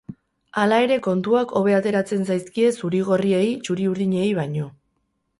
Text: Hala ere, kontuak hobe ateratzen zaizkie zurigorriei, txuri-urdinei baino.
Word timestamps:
Hala 0.59 0.77
ere, 0.85 0.95
kontuak 1.07 1.51
hobe 1.59 1.75
ateratzen 1.79 2.25
zaizkie 2.31 2.71
zurigorriei, 2.85 3.43
txuri-urdinei 3.67 4.25
baino. 4.39 4.71